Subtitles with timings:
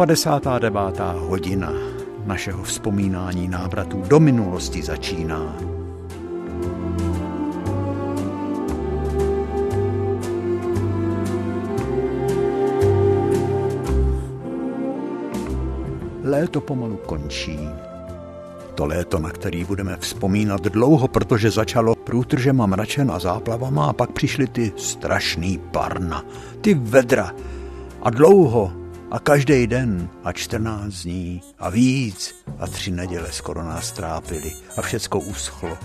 [0.00, 1.00] 159.
[1.28, 1.72] hodina
[2.26, 5.56] našeho vzpomínání návratů do minulosti začíná.
[16.22, 17.58] Léto pomalu končí.
[18.74, 24.12] To léto, na který budeme vzpomínat dlouho, protože začalo průtržema mračen a záplavama a pak
[24.12, 26.24] přišly ty strašný parna,
[26.60, 27.34] ty vedra.
[28.02, 28.79] A dlouho
[29.10, 34.82] a každý den a 14 dní a víc a tři neděle skoro nás trápili a
[34.82, 35.78] všecko uschlo.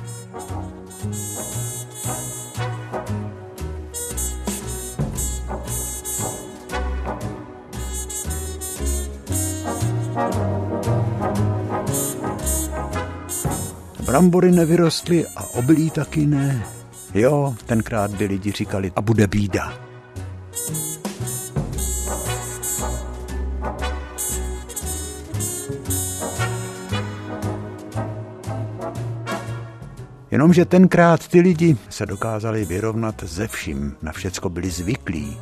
[14.05, 16.65] Brambory nevyrostly a obilí taky ne.
[17.13, 19.94] Jo, tenkrát by lidi říkali, a bude bída.
[30.35, 35.37] Jenomže tenkrát ty lidi se dokázali vyrovnat ze vším, na všecko byli zvyklí.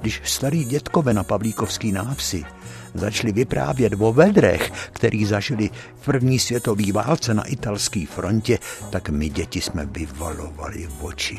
[0.00, 2.44] Když starý dětkové na Pavlíkovský návsi
[2.94, 8.58] začali vyprávět o vedrech, který zažili v první světové válce na italské frontě,
[8.90, 11.38] tak my děti jsme vyvalovali oči.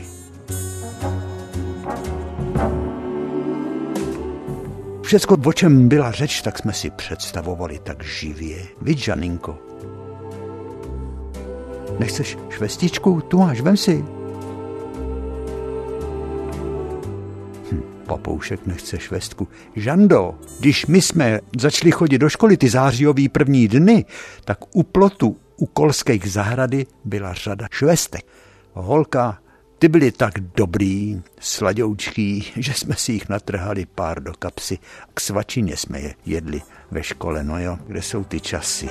[5.10, 8.58] Všecko, o čem byla řeč, tak jsme si představovali tak živě.
[8.82, 9.58] Vidíš, Žaninko?
[12.00, 13.22] Nechceš švestičku?
[13.22, 14.06] Tu máš, vem si.
[17.72, 19.48] Hm, papoušek nechce švestku.
[19.76, 24.06] Žando, když my jsme začali chodit do školy ty zářijový první dny,
[24.46, 28.26] tak u plotu u Kolských zahrady byla řada švestek.
[28.74, 29.40] Holka
[29.80, 34.78] ty byly tak dobrý, sladoučký, že jsme si jich natrhali pár do kapsy.
[35.14, 38.90] K svačině jsme je jedli ve škole, no jo, kde jsou ty časy.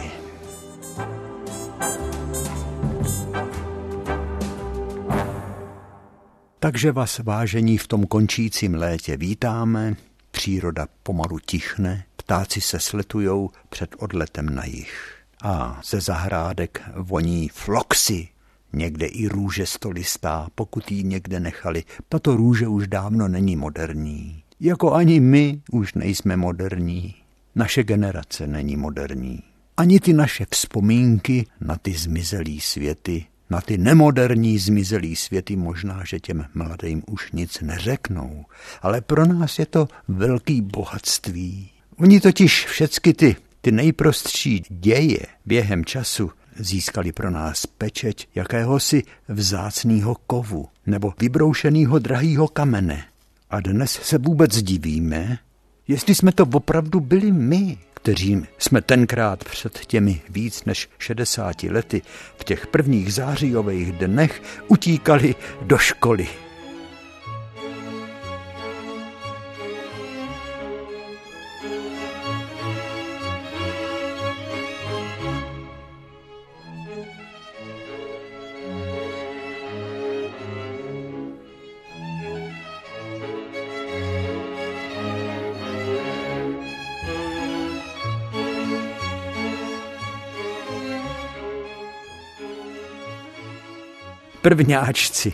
[6.61, 9.97] Takže vás vážení v tom končícím létě vítáme,
[10.31, 15.15] příroda pomalu tichne, ptáci se sletujou před odletem na jich.
[15.43, 18.29] A ze zahrádek voní floxy,
[18.73, 21.85] Někde i růže stolistá, pokud ji někde nechali.
[22.09, 24.43] Tato růže už dávno není moderní.
[24.61, 27.15] Jako ani my už nejsme moderní.
[27.55, 29.43] Naše generace není moderní.
[29.77, 36.21] Ani ty naše vzpomínky na ty zmizelý světy, na ty nemoderní zmizelý světy možná, že
[36.21, 38.45] těm mladým už nic neřeknou.
[38.83, 41.71] Ale pro nás je to velký bohatství.
[41.97, 50.17] Oni totiž všecky ty ty nejprostší děje během času získali pro nás pečeť jakéhosi vzácného
[50.27, 53.05] kovu nebo vybroušeného drahého kamene.
[53.51, 55.39] A dnes se vůbec divíme,
[55.89, 62.03] jestli jsme to opravdu byli my, kteří jsme tenkrát před těmi víc než 60 lety
[62.37, 66.29] v těch prvních zářijových dnech utíkali do školy.
[94.49, 95.33] Prvňáčci,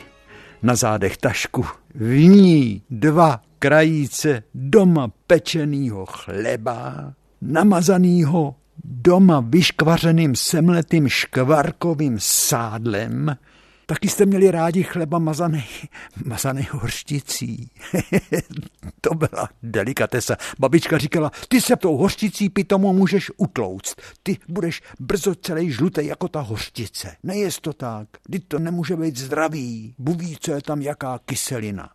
[0.62, 1.62] na zádech tašku,
[1.94, 13.36] v ní dva krajíce doma pečenýho chleba, namazanýho doma vyškvařeným semletým škvarkovým sádlem,
[13.86, 15.64] Taky jste měli rádi chleba mazaný,
[16.24, 17.70] mazaný hořticí.
[19.00, 20.36] to byla delikatesa.
[20.58, 23.96] Babička říkala, ty se tou hořticí pitomu můžeš utlouct.
[24.22, 27.16] Ty budeš brzo celý žlutý jako ta hořtice.
[27.22, 28.08] Nejest to tak.
[28.30, 29.94] Ty to nemůže být zdravý.
[29.98, 31.90] Buví, co je tam jaká kyselina.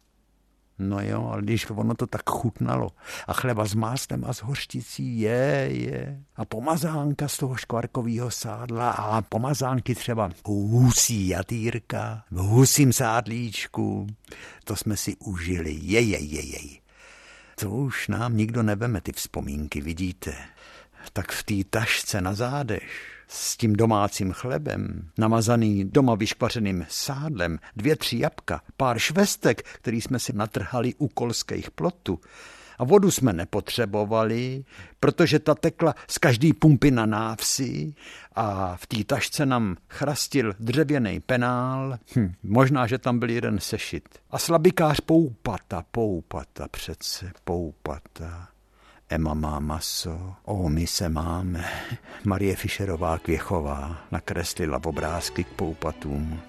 [0.80, 2.90] No jo, ale když ono to tak chutnalo
[3.28, 6.24] a chleba s máslem a s hořticí je, je.
[6.36, 14.08] A pomazánka z toho škvarkového sádla a pomazánky třeba husí jatýrka v husím sádlíčku.
[14.64, 16.80] To jsme si užili, je, je, je, je.
[17.56, 20.36] To už nám nikdo neveme ty vzpomínky, vidíte.
[21.14, 27.96] Tak v té tašce na zádech s tím domácím chlebem, namazaný doma vyškvařeným sádlem, dvě,
[27.96, 32.20] tři jabka, pár švestek, který jsme si natrhali u kolských plotů,
[32.80, 34.64] A vodu jsme nepotřebovali,
[35.00, 37.94] protože ta tekla z každý pumpy na návsi
[38.36, 41.98] a v té tašce nám chrastil dřevěný penál.
[42.16, 44.10] Hm, možná, že tam byl jeden sešit.
[44.32, 48.48] A slabikář poupata, poupata přece, poupata.
[49.10, 51.66] Emma má maso, o, my se máme.
[52.26, 56.42] Marie Fischerová Kvěchová nakreslila obrázky k poupatům.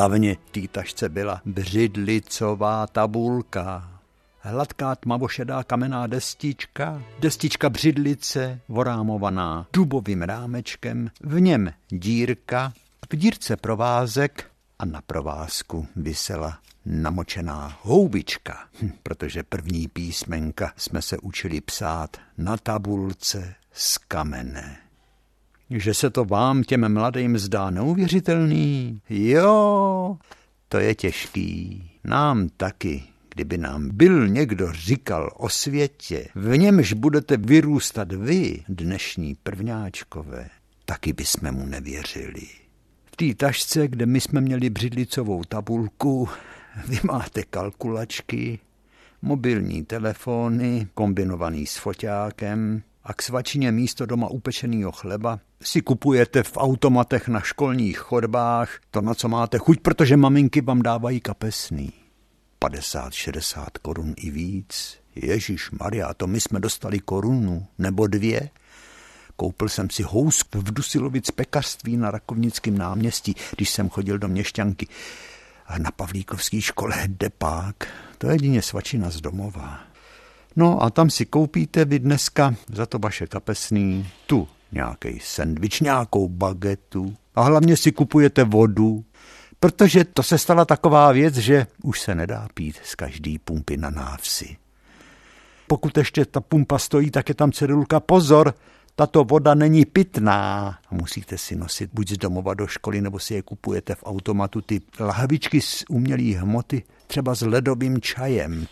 [0.00, 4.00] Hlavně v té tašce byla břidlicová tabulka.
[4.40, 12.72] Hladká tmavošedá kamenná destička, destička břidlice, vorámovaná dubovým rámečkem, v něm dírka,
[13.12, 21.18] v dírce provázek a na provázku vysela namočená houbička, hm, protože první písmenka jsme se
[21.18, 24.89] učili psát na tabulce z kamene
[25.70, 29.00] že se to vám těm mladým zdá neuvěřitelný?
[29.10, 30.16] Jo,
[30.68, 31.90] to je těžký.
[32.04, 33.02] Nám taky.
[33.34, 40.48] Kdyby nám byl někdo říkal o světě, v němž budete vyrůstat vy, dnešní prvňáčkové,
[40.84, 42.46] taky bychom mu nevěřili.
[43.04, 46.28] V té tašce, kde my jsme měli břidlicovou tabulku,
[46.88, 48.58] vy máte kalkulačky,
[49.22, 56.56] mobilní telefony kombinovaný s foťákem, a k svačině místo doma upečeného chleba si kupujete v
[56.56, 61.92] automatech na školních chodbách to, na co máte chuť, protože maminky vám dávají kapesný.
[62.60, 64.98] 50-60 korun i víc.
[65.14, 68.50] Ježíš Maria, to my jsme dostali korunu nebo dvě.
[69.36, 74.86] Koupil jsem si housk v Dusilovic pekařství na Rakovnickém náměstí, když jsem chodil do Měšťanky.
[75.66, 77.86] A na Pavlíkovské škole depák,
[78.18, 79.80] to je jedině svačina z domova.
[80.56, 86.28] No a tam si koupíte vy dneska za to vaše kapesný tu nějaký sendvič, nějakou
[86.28, 89.04] bagetu a hlavně si kupujete vodu,
[89.60, 93.90] protože to se stala taková věc, že už se nedá pít z každý pumpy na
[93.90, 94.56] návsi.
[95.66, 98.54] Pokud ještě ta pumpa stojí, tak je tam cedulka pozor,
[98.94, 100.78] tato voda není pitná.
[100.90, 104.80] Musíte si nosit buď z domova do školy, nebo si je kupujete v automatu ty
[105.00, 108.66] lahvičky z umělé hmoty, třeba s ledovým čajem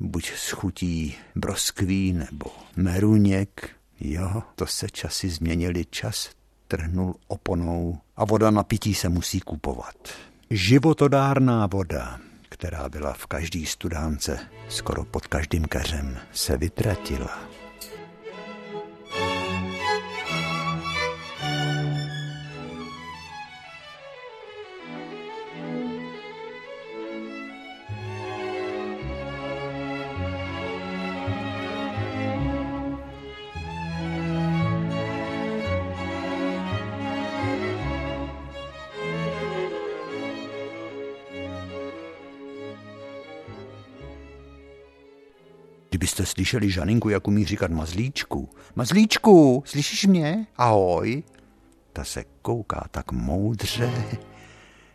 [0.00, 3.70] buď s chutí broskví nebo meruněk.
[4.04, 6.30] Jo, to se časy změnily, čas
[6.68, 9.94] trhnul oponou a voda na pití se musí kupovat.
[10.50, 12.18] Životodárná voda,
[12.48, 14.38] která byla v každý studánce,
[14.68, 17.38] skoro pod každým keřem, se vytratila.
[46.12, 48.48] Kdybyste slyšeli Žaninku, jak umí říkat mazlíčku.
[48.74, 50.46] Mazlíčku, slyšíš mě?
[50.56, 51.22] Ahoj.
[51.92, 53.92] Ta se kouká tak moudře,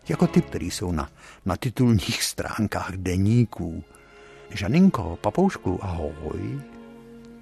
[0.09, 1.09] jako ty, který jsou na,
[1.45, 3.83] na titulních stránkách deníků.
[4.49, 6.61] Žaninko, papoušku, ahoj.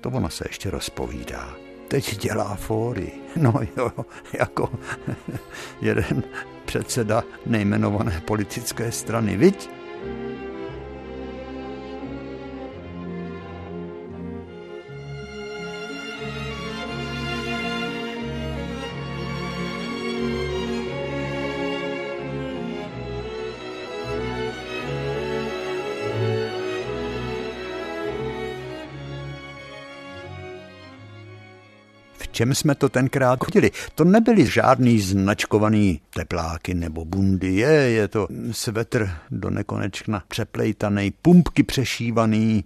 [0.01, 1.55] To ona se ještě rozpovídá.
[1.87, 3.11] Teď dělá fóry.
[3.35, 3.91] No jo,
[4.33, 4.69] jako
[5.81, 6.23] jeden
[6.65, 9.69] předseda nejmenované politické strany, viď?
[32.35, 33.71] Čem jsme to tenkrát chodili.
[33.95, 41.63] To nebyly žádný značkovaný tepláky nebo bundy, je, je to svetr do nekonečna přeplejtaný, pumpky
[41.63, 42.63] přešívaný,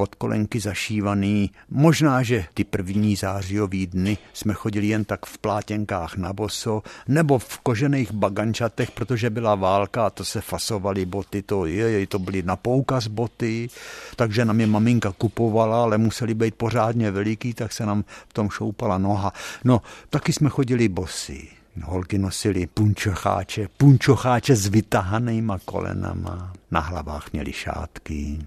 [0.00, 1.50] podkolenky zašívaný.
[1.70, 7.38] Možná, že ty první zářijový dny jsme chodili jen tak v plátěnkách na boso, nebo
[7.38, 12.42] v kožených bagančatech, protože byla válka a to se fasovaly boty, to je, to byly
[12.42, 13.68] na poukaz boty,
[14.16, 18.50] takže nám je maminka kupovala, ale museli být pořádně veliký, tak se nám v tom
[18.50, 19.32] šoupala noha.
[19.64, 21.48] No, taky jsme chodili bosy.
[21.84, 28.38] Holky nosily punčocháče, punčocháče s vytahanýma kolenama, na hlavách měli šátky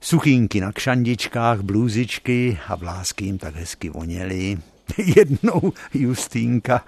[0.00, 4.58] Suchínky na kšandičkách, blůzičky a vlásky jim tak hezky voněly.
[5.16, 6.84] Jednou Justínka,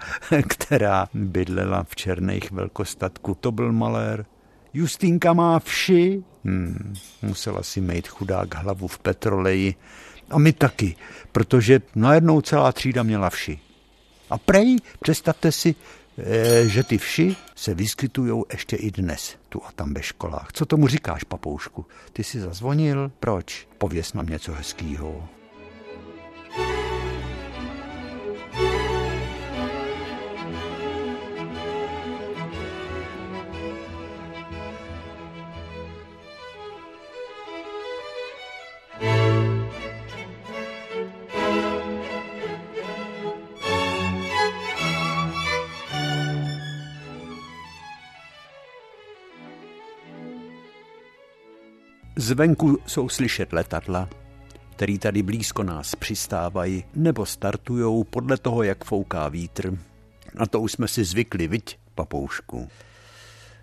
[0.47, 4.25] která bydlela v Černých velkostatku, to byl malér.
[4.73, 6.23] Justínka má vši.
[6.45, 9.75] Hmm, musela si mít chudák hlavu v petroleji.
[10.29, 10.95] A my taky,
[11.31, 13.59] protože najednou celá třída měla vši.
[14.29, 15.75] A prej, představte si,
[16.65, 20.47] že ty vši se vyskytují ještě i dnes, tu a tam ve školách.
[20.53, 21.85] Co tomu říkáš, papoušku?
[22.13, 23.11] Ty jsi zazvonil?
[23.19, 23.67] Proč?
[23.77, 25.38] Pověs nám něco hezkýho.
[52.19, 54.09] Zvenku jsou slyšet letadla,
[54.75, 59.77] který tady blízko nás přistávají nebo startujou podle toho, jak fouká vítr.
[60.39, 62.69] Na to už jsme si zvykli, viď, papoušku.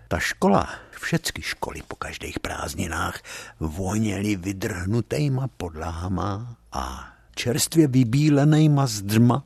[0.07, 3.21] Ta škola, všechny školy po každých prázdninách
[3.59, 9.43] voněly vydrhnutejma podlahama a čerstvě vybílenejma zdrma.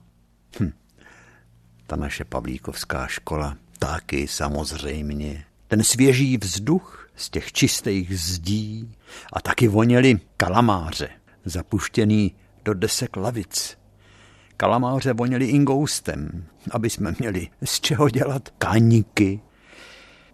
[0.59, 0.71] Hm.
[1.87, 5.45] Ta naše pavlíkovská škola taky samozřejmě.
[5.67, 8.91] Ten svěží vzduch z těch čistých zdí
[9.33, 11.09] a taky voněli kalamáře,
[11.45, 13.77] zapuštěný do desek lavic.
[14.57, 19.39] Kalamáře voněli ingoustem, aby jsme měli z čeho dělat kaníky.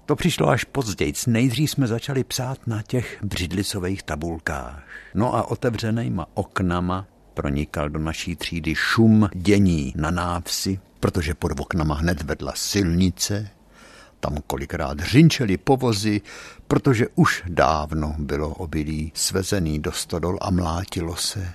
[0.05, 1.13] To přišlo až později.
[1.27, 4.83] Nejdřív jsme začali psát na těch břidlicových tabulkách.
[5.15, 11.95] No a otevřenýma oknama pronikal do naší třídy šum dění na návsi, protože pod oknama
[11.95, 13.49] hned vedla silnice,
[14.19, 16.21] tam kolikrát řinčeli povozy,
[16.67, 21.53] protože už dávno bylo obilí svezený do stodol a mlátilo se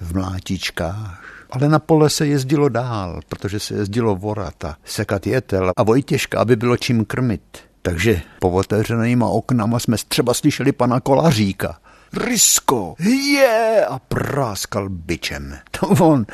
[0.00, 1.24] v mlátičkách.
[1.50, 6.56] Ale na pole se jezdilo dál, protože se jezdilo vorata, sekat jetel a Vojtěžka, aby
[6.56, 7.58] bylo čím krmit.
[7.82, 11.78] Takže po otevřenýma oknama jsme třeba slyšeli pana Kolaříka.
[12.24, 12.94] Risko,
[13.34, 13.86] je!
[13.88, 15.58] A práskal byčem.
[15.80, 16.26] To on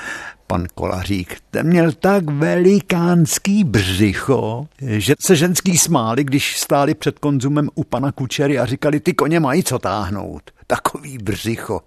[0.49, 7.69] pan Kolařík, ten měl tak velikánský břicho, že se ženský smáli, když stáli před konzumem
[7.75, 10.50] u pana Kučery a říkali, ty koně mají co táhnout.
[10.67, 11.81] Takový břicho.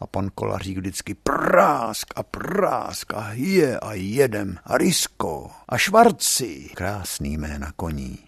[0.00, 6.70] A pan Kolařík vždycky prásk a prásk a je a jedem a Risko a Švarci.
[6.74, 8.18] Krásný jména koní.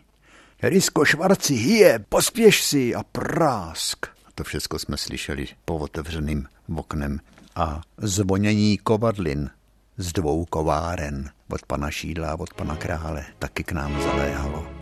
[0.62, 4.06] Risko, Švarci, je, pospěš si a prásk.
[4.34, 7.20] To všechno jsme slyšeli po otevřeným oknem
[7.56, 9.50] a zvonění kovadlin
[9.98, 14.75] z dvou kováren od pana Šídla a od pana Krále taky k nám zaléhalo.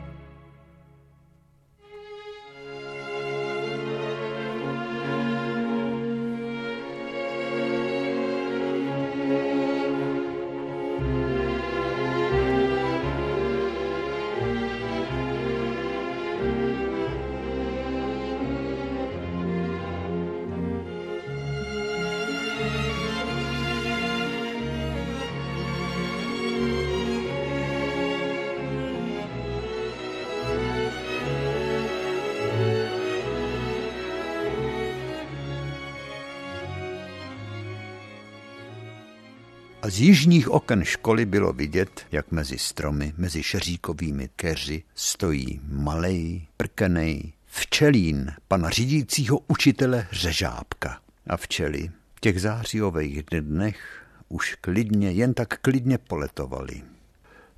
[39.95, 47.33] Z jižních oken školy bylo vidět, jak mezi stromy, mezi šeříkovými keři stojí malej, prkenej,
[47.47, 51.01] včelín pana řídícího učitele Řežábka.
[51.27, 56.83] A včely v těch zářijových dnech už klidně, jen tak klidně poletovali.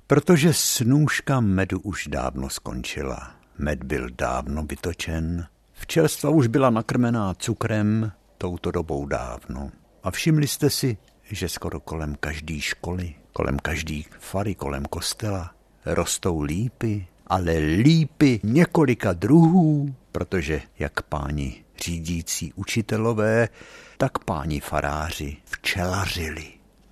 [0.07, 3.35] Protože snůžka medu už dávno skončila.
[3.57, 9.71] Med byl dávno vytočen, včelstva už byla nakrmená cukrem touto dobou dávno.
[10.03, 10.97] A všimli jste si,
[11.31, 15.51] že skoro kolem každé školy, kolem každé fary, kolem kostela
[15.85, 23.49] rostou lípy, ale lípy několika druhů, protože jak páni řídící učitelové,
[23.97, 26.47] tak páni faráři včelařili.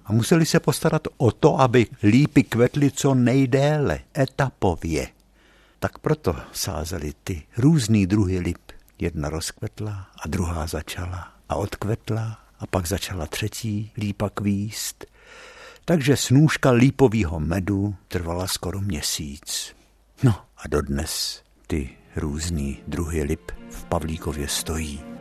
[0.05, 5.07] A museli se postarat o to, aby lípy kvetly co nejdéle, etapově.
[5.79, 8.71] Tak proto sázeli ty různý druhy lip.
[8.99, 15.05] Jedna rozkvetla a druhá začala a odkvetla a pak začala třetí lípa kvíst.
[15.85, 19.75] Takže snůžka lípového medu trvala skoro měsíc.
[20.23, 25.14] No a dodnes ty různý druhy lip v Pavlíkově stojí.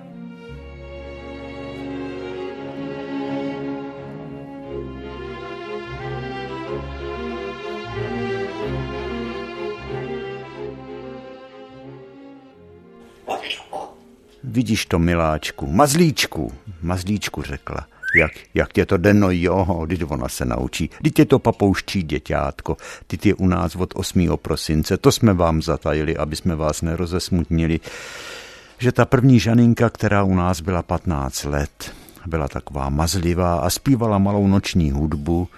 [14.54, 17.86] Vidíš to, miláčku, mazlíčku, mazlíčku řekla.
[18.16, 20.90] Jak, jak tě to den, no jo, když ona se naučí.
[21.02, 24.28] Teď je to papouští děťátko, teď je u nás od 8.
[24.36, 27.80] prosince, to jsme vám zatajili, aby jsme vás nerozesmutnili,
[28.78, 31.92] že ta první žaninka, která u nás byla 15 let,
[32.26, 35.48] byla taková mazlivá a zpívala malou noční hudbu,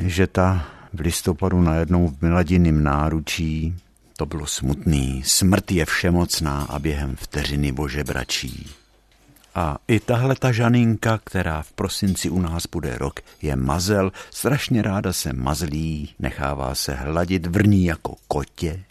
[0.00, 0.64] že ta
[0.94, 3.74] v listopadu najednou v miladiným náručí,
[4.18, 8.66] to bylo smutný, smrt je všemocná a během vteřiny bože bračí.
[9.54, 14.82] A i tahle ta žaninka, která v prosinci u nás bude rok, je mazel, strašně
[14.82, 18.82] ráda se mazlí, nechává se hladit, vrní jako kotě.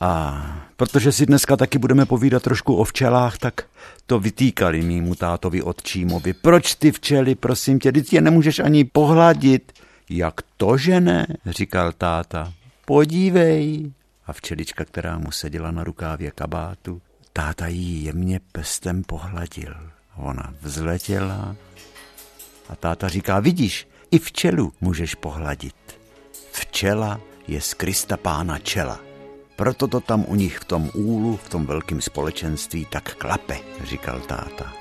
[0.00, 0.42] A
[0.76, 3.64] protože si dneska taky budeme povídat trošku o včelách, tak
[4.06, 6.32] to vytýkali mýmu tátovi otčímovi.
[6.32, 9.72] Proč ty včely, prosím tě, ty je nemůžeš ani pohladit.
[10.10, 12.52] Jak to, že ne, říkal táta.
[12.84, 13.92] Podívej.
[14.26, 17.02] A včelička, která mu seděla na rukávě kabátu,
[17.32, 19.74] táta jí jemně pestem pohladil.
[20.16, 21.56] Ona vzletěla
[22.68, 25.74] a táta říká, vidíš, i včelu můžeš pohladit.
[26.52, 29.00] Včela je z Krista pána čela.
[29.56, 34.20] Proto to tam u nich v tom úlu, v tom velkém společenství tak klape, říkal
[34.20, 34.72] táta.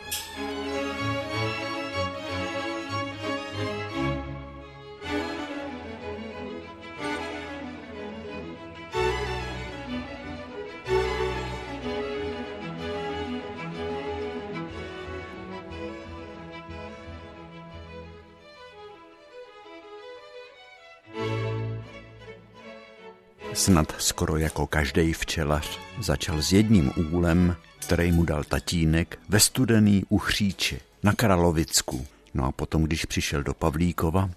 [23.72, 30.04] Snad skoro jako každý včelař začal s jedním úlem, který mu dal tatínek ve studený
[30.10, 32.08] uchříče na Kralovicku.
[32.34, 34.30] No a potom, když přišel do Pavlíkova,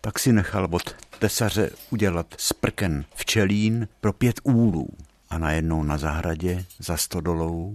[0.00, 4.88] tak si nechal od tesaře udělat sprken včelín pro pět úlů.
[5.30, 7.74] A najednou na zahradě za stodolou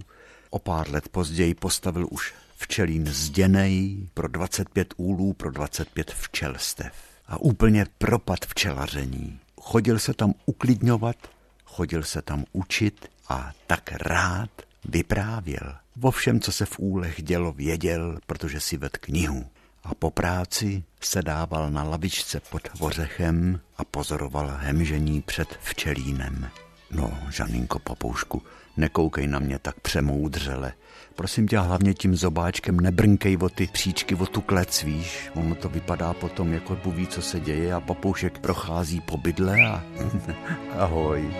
[0.50, 6.92] o pár let později postavil už včelín zděnej pro 25 úlů pro 25 včelstev.
[7.26, 9.40] A úplně propad včelaření.
[9.66, 11.16] Chodil se tam uklidňovat,
[11.64, 14.50] chodil se tam učit a tak rád
[14.84, 15.74] vyprávěl.
[15.96, 19.46] Vo všem, co se v úlech dělo, věděl, protože si ved knihu.
[19.84, 26.48] A po práci se dával na lavičce pod vořechem a pozoroval hemžení před včelínem.
[26.90, 28.42] No, Žaninko Papoušku,
[28.76, 30.72] nekoukej na mě tak přemoudřele.
[31.14, 35.30] Prosím tě, hlavně tím zobáčkem nebrnkej o ty příčky, o tu klec, víš.
[35.34, 39.84] Ono to vypadá potom, jako buví, co se děje a papoušek prochází po bydle a
[40.78, 41.34] ahoj.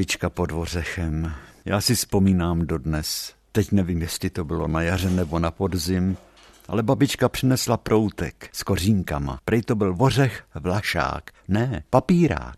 [0.00, 1.32] Lavička pod vořechem.
[1.64, 3.34] Já si vzpomínám dodnes.
[3.52, 6.16] Teď nevím, jestli to bylo na jaře nebo na podzim,
[6.68, 9.38] ale babička přinesla proutek s kořínkama.
[9.44, 12.56] Prej to byl vořech vlašák, ne, papírák.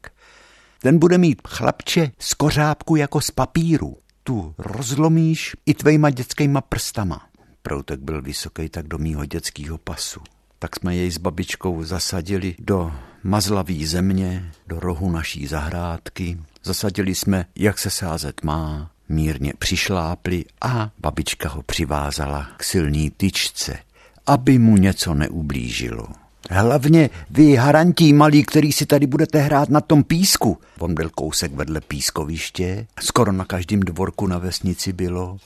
[0.82, 3.96] Ten bude mít chlapče z kořápku jako z papíru.
[4.22, 7.26] Tu rozlomíš i tvejma dětskýma prstama.
[7.62, 10.20] Proutek byl vysoký tak do mýho dětského pasu.
[10.58, 17.44] Tak jsme jej s babičkou zasadili do mazlavý země, do rohu naší zahrádky Zasadili jsme,
[17.56, 23.78] jak se sázet má, mírně přišlápli a babička ho přivázala k silný tyčce,
[24.26, 26.06] aby mu něco neublížilo.
[26.50, 30.58] Hlavně vy harantí malí, který si tady budete hrát na tom písku.
[30.78, 35.38] On byl kousek vedle pískoviště, skoro na každém dvorku na vesnici bylo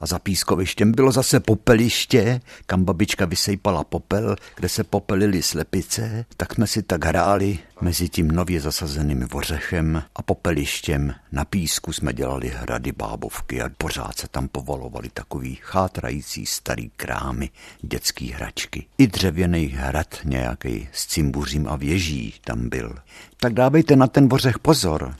[0.00, 6.54] a za pískovištěm bylo zase popeliště, kam babička vysejpala popel, kde se popelili slepice, tak
[6.54, 11.14] jsme si tak hráli mezi tím nově zasazeným vořechem a popelištěm.
[11.32, 17.50] Na písku jsme dělali hrady bábovky a pořád se tam povolovali takový chátrající starý krámy,
[17.82, 18.86] dětský hračky.
[18.98, 22.94] I dřevěný hrad nějaký s cimbuřím a věží tam byl.
[23.36, 25.14] Tak dávejte na ten vořech pozor,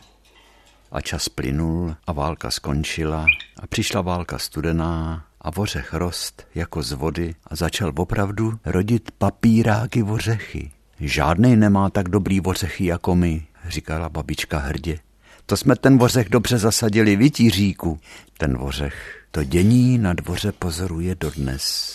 [0.94, 3.26] a čas plynul a válka skončila
[3.61, 10.02] a přišla válka studená a vořech rost jako z vody a začal opravdu rodit papíráky
[10.02, 10.70] vořechy.
[11.00, 14.98] Žádnej nemá tak dobrý vořechy jako my, říkala babička hrdě.
[15.46, 18.00] To jsme ten vořech dobře zasadili, vytíříku.
[18.38, 21.94] Ten vořech to dění na dvoře pozoruje dodnes.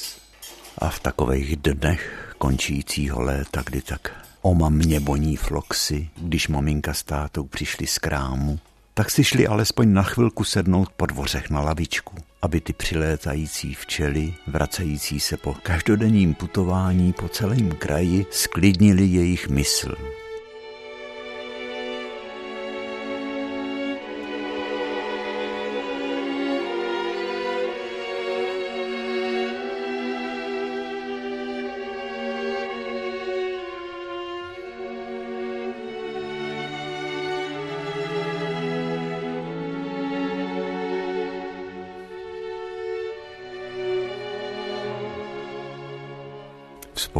[0.77, 7.03] A v takových dnech končícího léta, kdy tak oma mě boní floxy, když maminka s
[7.03, 8.59] tátou přišli z krámu
[8.99, 14.33] tak si šli alespoň na chvilku sednout po dvořech na lavičku, aby ty přilétající včely,
[14.47, 19.95] vracející se po každodenním putování po celém kraji, sklidnili jejich mysl.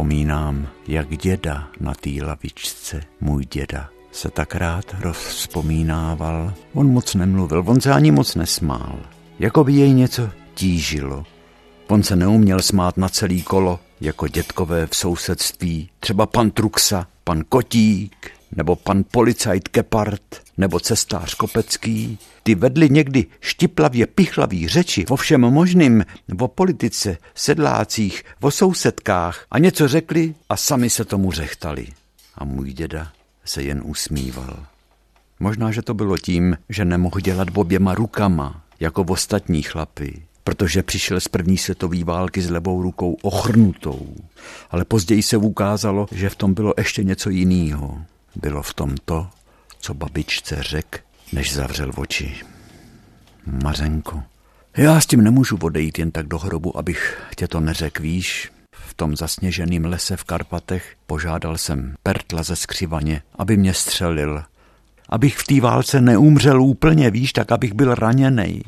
[0.00, 6.54] Vzpomínám, jak děda na té lavičce, můj děda, se tak rád rozpomínával.
[6.74, 8.98] On moc nemluvil, on se ani moc nesmál.
[9.38, 11.24] Jako by jej něco tížilo.
[11.88, 17.42] On se neuměl smát na celý kolo, jako dětkové v sousedství, třeba pan Truxa, pan
[17.48, 20.22] Kotík, nebo pan policajt Kepard,
[20.60, 22.18] nebo cestář Kopecký.
[22.42, 26.04] Ty vedli někdy štiplavě pichlavý řeči o všem možným,
[26.38, 31.86] o politice, sedlácích, o sousedkách a něco řekli a sami se tomu řechtali.
[32.34, 33.12] A můj děda
[33.44, 34.66] se jen usmíval.
[35.40, 40.82] Možná, že to bylo tím, že nemohl dělat oběma rukama, jako v ostatní chlapy, protože
[40.82, 44.14] přišel z první světové války s levou rukou ochrnutou.
[44.70, 47.98] Ale později se ukázalo, že v tom bylo ještě něco jiného.
[48.36, 49.28] Bylo v tom to,
[49.80, 52.34] co babičce řek, než zavřel oči.
[53.62, 54.22] Mařenko,
[54.76, 58.52] já s tím nemůžu odejít jen tak do hrobu, abych tě to neřek, víš?
[58.72, 64.42] V tom zasněženém lese v Karpatech požádal jsem Pertla ze skřivaně, aby mě střelil.
[65.08, 68.62] Abych v té válce neumřel úplně, víš, tak abych byl raněný.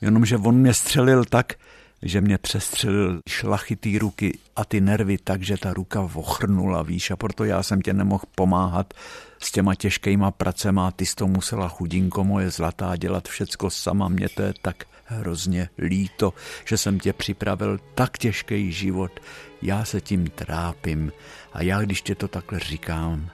[0.00, 1.52] Jenomže on mě střelil tak,
[2.02, 7.16] že mě přestřelil šlachitý ruky a ty nervy tak, že ta ruka vochrnula, víš, a
[7.16, 8.94] proto já jsem tě nemohl pomáhat
[9.42, 14.28] s těma těžkýma pracema, ty jsi to musela chudinko moje zlatá dělat všecko sama, mě
[14.28, 16.34] to je tak hrozně líto,
[16.64, 19.20] že jsem tě připravil tak těžký život,
[19.62, 21.12] já se tím trápím
[21.52, 23.30] a já, když tě to takhle říkám,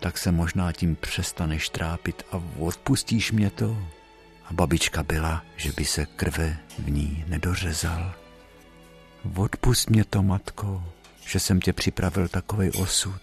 [0.00, 3.76] tak se možná tím přestaneš trápit a odpustíš mě to.
[4.46, 8.14] A babička byla, že by se krve v ní nedořezal.
[9.36, 10.84] Odpust mě to, matko,
[11.26, 13.20] že jsem tě připravil takový osud.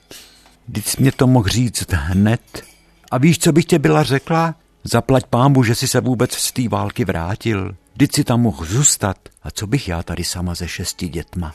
[0.67, 2.63] Vždyť jsi mě to mohl říct hned.
[3.12, 4.55] A víš, co bych tě byla řekla?
[4.84, 7.75] Zaplať pámbu, že jsi se vůbec z té války vrátil.
[7.93, 9.17] Vždyť si tam mohl zůstat.
[9.43, 11.53] A co bych já tady sama ze šesti dětma?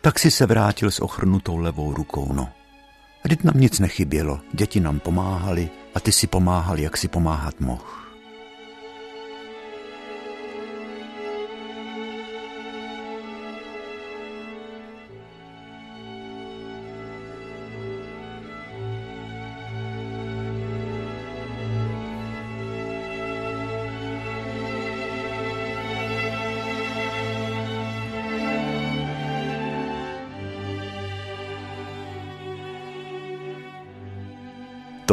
[0.00, 2.48] Tak si se vrátil s ochrnutou levou rukou, no.
[3.24, 4.40] Vždyť nám nic nechybělo.
[4.52, 7.84] Děti nám pomáhali a ty si pomáhal, jak si pomáhat mohl.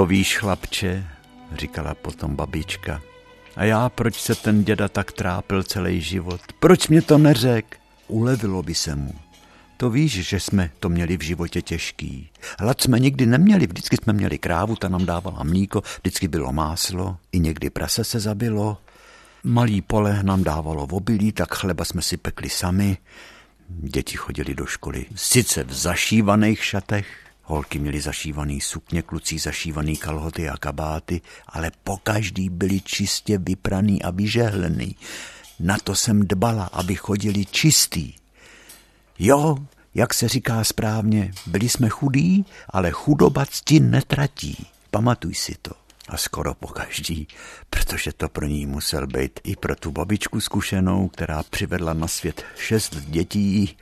[0.08, 1.08] Víš, chlapče,
[1.56, 3.02] říkala potom babička.
[3.56, 6.41] A já, proč se ten děda tak trápil celý život?
[6.60, 7.78] Proč mě to neřek?
[8.08, 9.15] Ulevilo by se mu.
[9.78, 12.30] To víš, že jsme to měli v životě těžký.
[12.60, 17.18] Hlad jsme nikdy neměli, vždycky jsme měli krávu, ta nám dávala mlíko, vždycky bylo máslo,
[17.32, 18.78] i někdy prase se zabilo.
[19.44, 22.98] Malý pole nám dávalo obilí, tak chleba jsme si pekli sami.
[23.70, 30.49] Děti chodili do školy, sice v zašívaných šatech, Holky měly zašívaný sukně, kluci zašívaný kalhoty
[30.49, 34.95] a kabáty, ale po každý byli čistě vypraný a vyžehlený.
[35.60, 38.13] Na to jsem dbala, aby chodili čistý.
[39.19, 39.58] Jo,
[39.95, 44.67] jak se říká správně, byli jsme chudí, ale chudoba cti netratí.
[44.91, 45.71] Pamatuj si to.
[46.10, 47.27] A skoro po každý,
[47.69, 52.45] protože to pro ní musel být i pro tu babičku zkušenou, která přivedla na svět
[52.58, 53.77] šest dětí,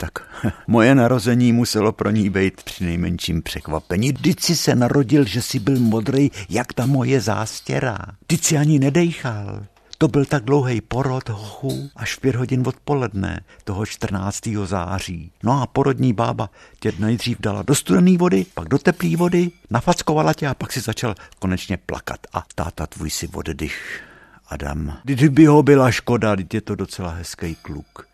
[0.00, 0.12] tak
[0.66, 4.12] moje narození muselo pro ní být při nejmenším překvapení.
[4.12, 7.98] Vždyť si se narodil, že si byl modrý, jak ta moje zástěra.
[8.22, 9.62] Vždyť si ani nedejchal.
[9.98, 14.40] To byl tak dlouhý porod hochu až v pět hodin odpoledne toho 14.
[14.64, 15.32] září.
[15.42, 20.34] No a porodní bába tě nejdřív dala do studené vody, pak do teplé vody, nafackovala
[20.34, 22.20] tě a pak si začal konečně plakat.
[22.32, 24.02] A táta tvůj si oddych.
[24.48, 28.08] Adam, kdyby ho byla škoda, teď je to docela hezký kluk.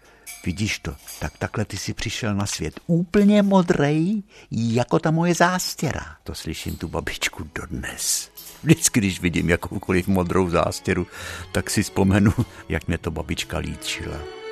[0.44, 6.16] Vidíš to, tak takhle ty si přišel na svět úplně modrej, jako ta moje zástěra.
[6.24, 8.30] To slyším tu babičku dodnes.
[8.62, 11.06] Vždycky, když vidím jakoukoliv modrou zástěru,
[11.52, 12.32] tak si vzpomenu,
[12.68, 14.43] jak mě to babička líčila.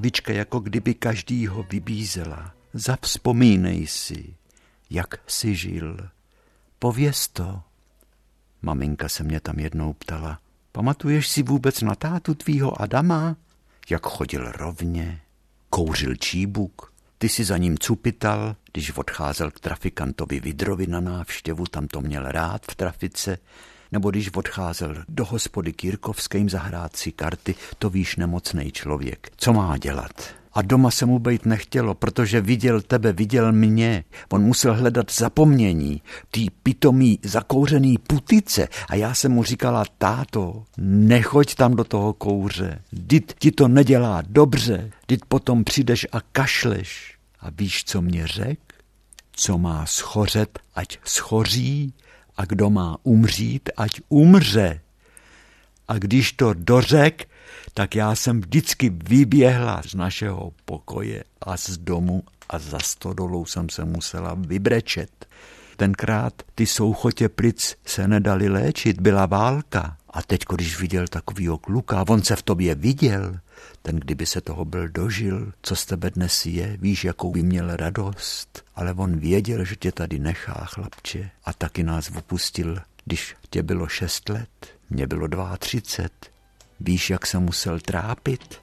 [0.00, 2.54] Ta lavička jako kdyby každýho vybízela.
[2.74, 4.34] Zavzpomínej si,
[4.90, 6.08] jak jsi žil.
[6.78, 7.60] Pověz to.
[8.62, 10.40] Maminka se mě tam jednou ptala.
[10.72, 13.36] Pamatuješ si vůbec na tátu tvýho Adama?
[13.90, 15.20] Jak chodil rovně,
[15.70, 21.86] kouřil číbuk, Ty si za ním cupital, když odcházel k trafikantovi Vidrovi na návštěvu, tam
[21.86, 23.38] to měl rád v trafice,
[23.92, 29.32] nebo když odcházel do hospody Kirkovským zahrát si karty, to víš nemocný člověk.
[29.36, 30.40] Co má dělat?
[30.52, 34.04] A doma se mu být nechtělo, protože viděl tebe, viděl mě.
[34.28, 38.68] On musel hledat zapomnění, tý pitomý zakouřený putice.
[38.88, 42.82] A já jsem mu říkala, táto, nechoď tam do toho kouře.
[42.92, 44.90] Dit ti to nedělá dobře.
[45.08, 47.16] Dit potom přijdeš a kašleš.
[47.40, 48.58] A víš, co mě řek?
[49.32, 51.94] Co má schořet, ať schoří,
[52.40, 54.80] a kdo má umřít, ať umře.
[55.88, 57.28] A když to dořek,
[57.74, 63.68] tak já jsem vždycky vyběhla z našeho pokoje a z domu a za stodolou jsem
[63.68, 65.26] se musela vybrečet.
[65.76, 69.96] Tenkrát ty souchotě plic se nedali léčit, byla válka.
[70.10, 73.38] A teď, když viděl takovýho kluka, on se v tobě viděl,
[73.82, 77.76] ten kdyby se toho byl dožil, co z tebe dnes je, víš, jakou by měl
[77.76, 78.64] radost.
[78.74, 83.88] Ale on věděl, že tě tady nechá, chlapče, a taky nás opustil, když tě bylo
[83.88, 84.48] šest let,
[84.90, 86.12] mě bylo dva třicet.
[86.80, 88.60] Víš, jak se musel trápit?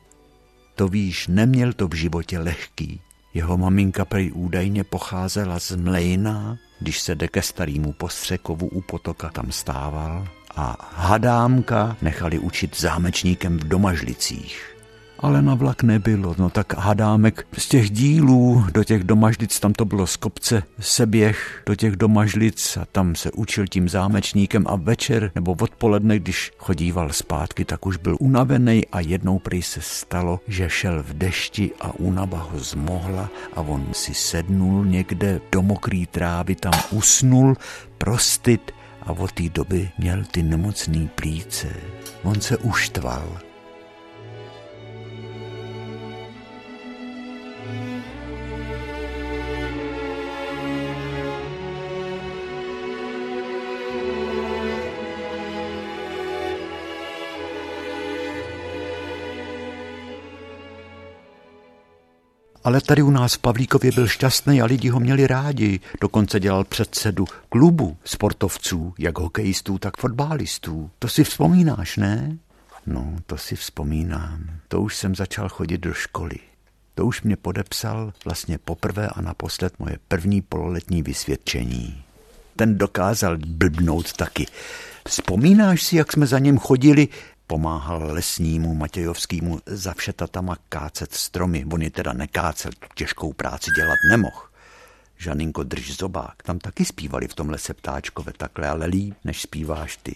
[0.76, 3.02] To víš, neměl to v životě lehký.
[3.34, 9.30] Jeho maminka prej údajně pocházela z Mlejna, když se jde ke starýmu postřekovu u potoka
[9.30, 14.77] tam stával a hadámka nechali učit zámečníkem v Domažlicích
[15.20, 16.36] ale na vlak nebylo.
[16.38, 21.64] No tak hadámek z těch dílů do těch domažlic, tam to bylo z kopce seběh
[21.66, 27.10] do těch domažlic a tam se učil tím zámečníkem a večer nebo odpoledne, když chodíval
[27.10, 31.92] zpátky, tak už byl unavený a jednou prý se stalo, že šel v dešti a
[32.00, 37.56] únava ho zmohla a on si sednul někde do mokrý trávy, tam usnul,
[37.98, 41.68] prostit a od té doby měl ty nemocný plíce.
[42.24, 43.47] On se uštval
[62.68, 65.80] Ale tady u nás v Pavlíkově byl šťastný a lidi ho měli rádi.
[66.02, 70.92] Dokonce dělal předsedu klubu sportovců, jak hokejistů, tak fotbalistů.
[71.00, 72.38] To si vzpomínáš, ne?
[72.86, 74.40] No, to si vzpomínám.
[74.68, 76.36] To už jsem začal chodit do školy.
[76.96, 82.04] To už mě podepsal vlastně poprvé a naposled moje první pololetní vysvědčení.
[82.56, 84.46] Ten dokázal blbnout taky.
[85.08, 87.08] Vzpomínáš si, jak jsme za ním chodili
[87.48, 91.66] pomáhal lesnímu Matějovskému za všetatama kácet stromy.
[91.72, 94.42] On je teda nekácel, tu těžkou práci dělat nemohl.
[95.18, 96.44] Žaninko drž zobák.
[96.44, 100.16] Tam taky zpívali v tom lese ptáčkové takhle, ale líp, než zpíváš ty.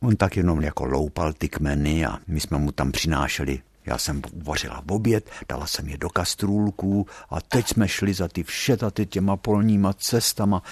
[0.00, 4.22] On tak jenom jako loupal ty kmeny a my jsme mu tam přinášeli já jsem
[4.42, 9.06] vařila v oběd, dala jsem je do kastrůlků a teď jsme šli za ty všetaty
[9.06, 10.62] těma polníma cestama.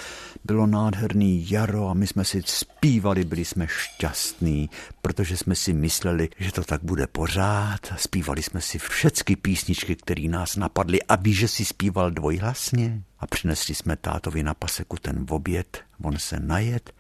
[0.45, 4.71] Bylo nádherný jaro a my jsme si zpívali, byli jsme šťastní,
[5.03, 7.81] protože jsme si mysleli, že to tak bude pořád.
[7.97, 13.03] Zpívali jsme si všechny písničky, které nás napadly a víš, že si zpíval dvojhlasně.
[13.19, 16.93] A přinesli jsme tátovi na paseku ten oběd, on se najet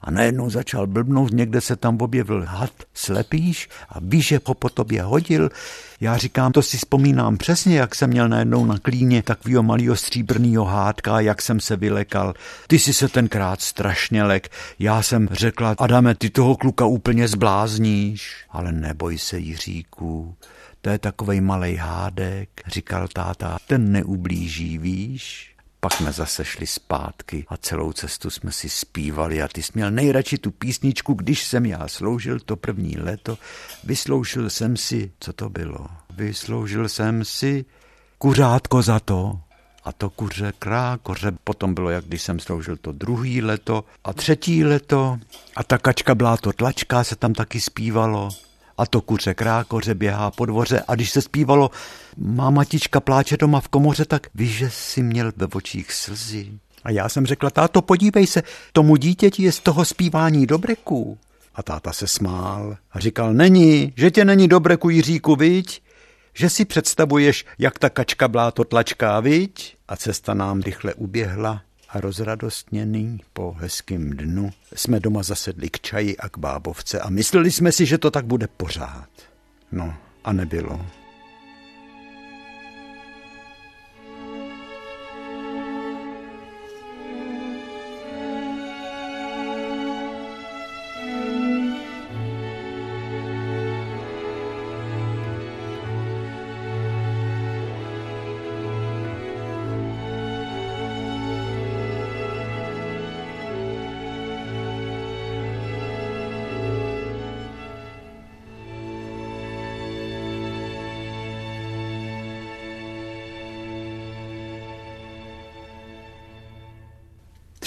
[0.00, 4.68] a najednou začal blbnout, někde se tam objevil had, slepíš a víš, že ho po
[4.68, 5.50] tobě hodil.
[6.00, 10.64] Já říkám, to si vzpomínám přesně, jak jsem měl najednou na klíně takovýho malého stříbrného
[10.64, 12.34] hádka, jak jsem se vylekal.
[12.66, 14.48] Ty si se tenkrát strašně lek.
[14.78, 18.44] Já jsem řekla, Adame, ty toho kluka úplně zblázníš.
[18.50, 20.34] Ale neboj se, Jiříku,
[20.80, 25.50] to je takovej malej hádek, říkal táta, ten neublíží, víš?
[25.80, 29.90] Pak jsme zase šli zpátky a celou cestu jsme si zpívali a ty jsi měl
[29.90, 33.38] nejradši tu písničku, když jsem já sloužil to první léto,
[33.84, 35.86] vysloužil jsem si, co to bylo?
[36.16, 37.64] Vysloužil jsem si
[38.18, 39.40] kuřátko za to.
[39.84, 44.64] A to kuře krákoře potom bylo, jak když jsem sloužil to druhý leto a třetí
[44.64, 45.18] leto
[45.56, 48.28] a ta kačka byla to tlačka, se tam taky zpívalo
[48.80, 51.70] a to kuře krákoře běhá po dvoře a když se zpívalo
[52.16, 56.48] má matička pláče doma v komoře, tak víš, že si měl ve očích slzy.
[56.84, 61.18] A já jsem řekla, táto, podívej se, tomu dítěti je z toho zpívání dobreku.
[61.54, 65.82] A táta se smál a říkal, není, že tě není dobreku, Jiříku, viď?
[66.34, 69.76] Že si představuješ, jak ta kačka bláto tlačká, viď?
[69.88, 76.16] A cesta nám rychle uběhla a rozradostněný po hezkém dnu jsme doma zasedli k čaji
[76.16, 79.08] a k bábovce a mysleli jsme si, že to tak bude pořád.
[79.72, 80.86] No a nebylo.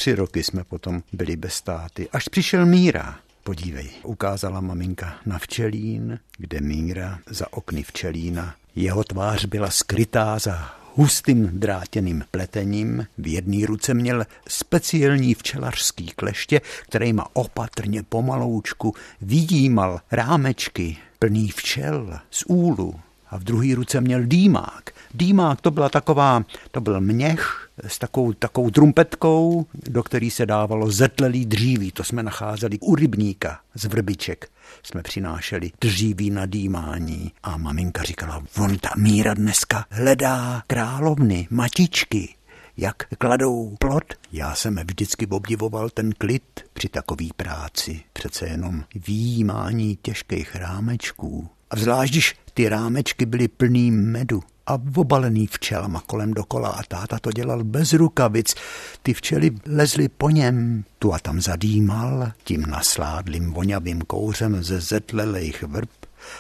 [0.04, 2.10] Tři roky jsme potom byli bez státy.
[2.10, 3.20] Až přišel Míra.
[3.44, 8.56] Podívej, ukázala maminka na včelín, kde Míra za okny včelína.
[8.76, 13.08] Jeho tvář byla skrytá za hustým drátěným pletením.
[13.18, 22.44] V jedné ruce měl speciální včelařský kleště, kterýma opatrně pomaloučku vidímal rámečky plný včel z
[22.48, 23.00] úlu
[23.34, 24.92] a v druhé ruce měl dýmák.
[25.14, 30.92] Dýmák to byla taková, to byl měch s takovou, takovou trumpetkou, do který se dávalo
[30.92, 31.92] zetlelý dříví.
[31.92, 34.50] To jsme nacházeli u rybníka z vrbiček.
[34.84, 42.36] Jsme přinášeli dříví na dýmání a maminka říkala, on ta míra dneska hledá královny, matičky,
[42.78, 44.14] jak kladou plot.
[44.32, 46.44] Já jsem vždycky obdivoval ten klid
[46.74, 48.02] při takové práci.
[48.14, 51.50] Přece jenom výjímání těžkých rámečků.
[51.70, 57.20] A zvlášť, když ty rámečky byly plný medu a obalený včelama kolem dokola a táta
[57.20, 58.56] to dělal bez rukavic.
[59.04, 65.64] Ty včely lezly po něm, tu a tam zadýmal tím nasládlým vonavým kouřem ze zetlelejch
[65.64, 65.90] vrb,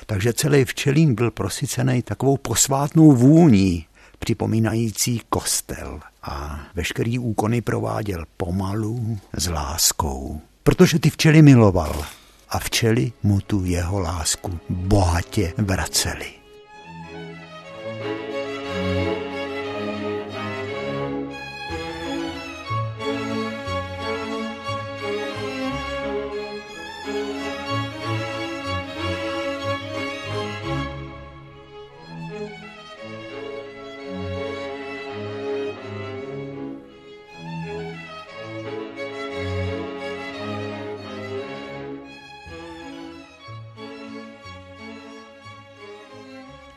[0.06, 3.86] takže celý včelín byl prosycený takovou posvátnou vůní,
[4.19, 5.99] připomínající kostel.
[6.23, 12.06] A veškerý úkony prováděl pomalu s láskou, protože ty včely miloval
[12.54, 16.34] a včely mu tu jeho lásku bohatě vraceli.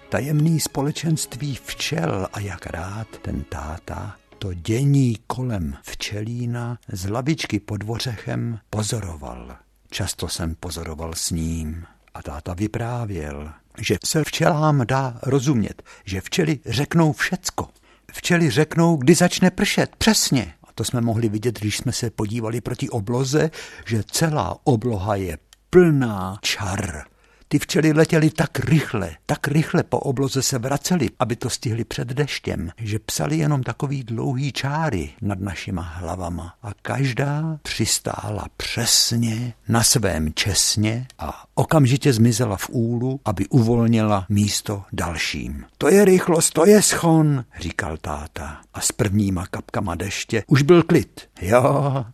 [0.09, 7.77] Tajemný společenství včel a jak rád ten táta to dění kolem včelína z lavičky pod
[7.77, 9.57] dvořechem pozoroval.
[9.90, 16.61] Často jsem pozoroval s ním a táta vyprávěl, že se včelám dá rozumět, že včely
[16.66, 17.69] řeknou všecko.
[18.12, 20.55] Včely řeknou, kdy začne pršet, přesně.
[20.64, 23.51] A to jsme mohli vidět, když jsme se podívali proti obloze,
[23.87, 25.38] že celá obloha je
[25.71, 27.05] plná čar
[27.49, 32.09] ty včely letěly tak rychle, tak rychle po obloze se vraceli, aby to stihli před
[32.09, 39.83] deštěm, že psali jenom takový dlouhý čáry nad našima hlavama a každá přistála přesně na
[39.83, 45.65] svém česně a okamžitě zmizela v úlu, aby uvolnila místo dalším.
[45.79, 48.61] To je rychlost, to je schon, říkal táta.
[48.75, 51.29] A s prvníma kapkama deště už byl klid.
[51.43, 52.05] Jo,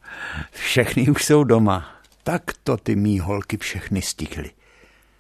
[0.50, 1.88] všechny už jsou doma.
[2.22, 4.50] Tak to ty mý holky všechny stihly.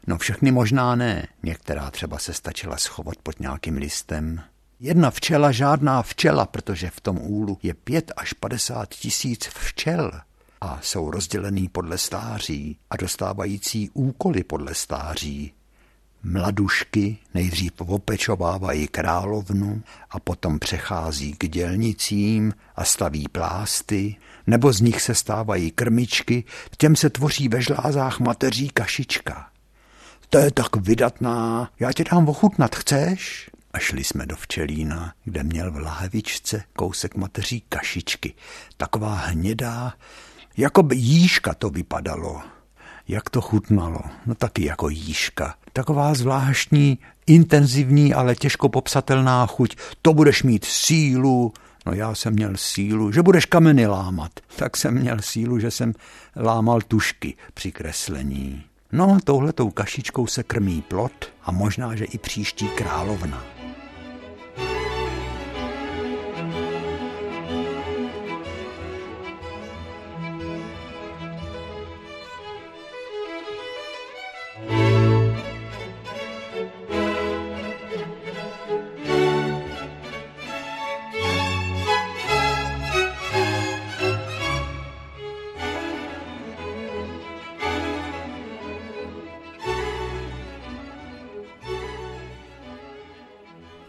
[0.06, 4.42] No všechny možná ne, některá třeba se stačila schovat pod nějakým listem.
[4.80, 10.12] Jedna včela žádná včela, protože v tom úlu je pět až padesát tisíc včel
[10.60, 15.52] a jsou rozdělený podle stáří a dostávající úkoly podle stáří.
[16.22, 25.02] Mladušky nejdřív opečovávají královnu a potom přechází k dělnicím a staví plásty, nebo z nich
[25.02, 26.44] se stávají krmičky,
[26.76, 29.51] těm se tvoří ve žlázách mateří kašička
[30.32, 33.50] to je tak vydatná, já ti dám ochutnat, chceš?
[33.72, 38.34] A šli jsme do včelína, kde měl v lahevičce kousek mateří kašičky.
[38.76, 39.92] Taková hnědá,
[40.56, 42.40] jako by jížka to vypadalo.
[43.08, 44.00] Jak to chutnalo?
[44.26, 45.54] No taky jako jížka.
[45.72, 49.76] Taková zvláštní, intenzivní, ale těžko popsatelná chuť.
[50.02, 51.52] To budeš mít sílu.
[51.86, 54.32] No já jsem měl sílu, že budeš kameny lámat.
[54.56, 55.92] Tak jsem měl sílu, že jsem
[56.36, 58.64] lámal tušky při kreslení.
[58.94, 61.12] No, touhletou kašičkou se krmí plot
[61.42, 63.44] a možná, že i příští královna.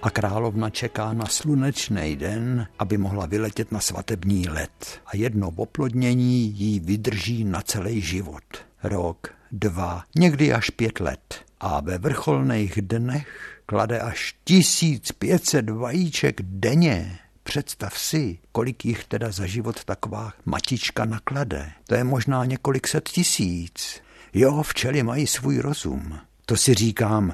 [0.03, 5.01] A královna čeká na slunečný den, aby mohla vyletět na svatební let.
[5.05, 8.43] A jedno oplodnění jí vydrží na celý život.
[8.83, 11.45] Rok, dva, někdy až pět let.
[11.59, 13.27] A ve vrcholných dnech
[13.65, 17.19] klade až 1500 vajíček denně.
[17.43, 21.71] Představ si, kolik jich teda za život taková matička naklade.
[21.87, 24.01] To je možná několik set tisíc.
[24.33, 26.19] Jo, včely mají svůj rozum.
[26.45, 27.33] To si říkám,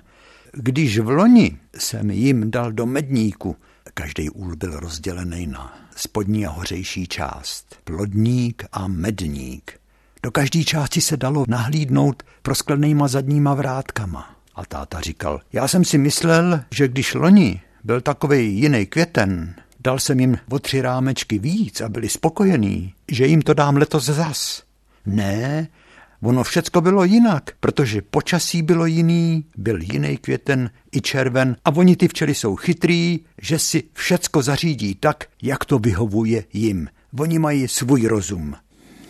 [0.53, 3.55] Když v loni jsem jim dal do medníku,
[3.93, 9.79] každý úl byl rozdělený na spodní a hořejší část, plodník a medník.
[10.23, 14.35] Do každé části se dalo nahlídnout prosklenýma zadníma vrátkama.
[14.55, 19.99] A táta říkal, já jsem si myslel, že když loni byl takový jiný květen, dal
[19.99, 24.63] jsem jim o tři rámečky víc a byli spokojení, že jim to dám letos zas.
[25.05, 25.67] Ne,
[26.21, 31.95] ono všecko bylo jinak, protože počasí bylo jiný, byl jiný květen i červen a oni
[31.95, 36.89] ty včely jsou chytrý, že si všecko zařídí tak, jak to vyhovuje jim.
[37.19, 38.55] Oni mají svůj rozum.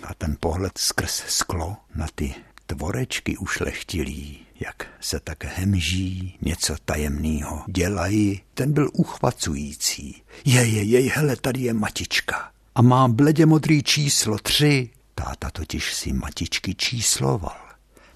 [0.04, 2.36] A ten pohled skrz sklo na ty
[2.66, 10.22] tvorečky ušlechtilý, jak se tak hemží, něco tajemného dělají, ten byl uchvacující.
[10.46, 12.52] Je, je, je, hele, tady je matička.
[12.76, 14.90] A má bledě modrý číslo tři.
[15.26, 17.58] Táta totiž si matičky čísloval.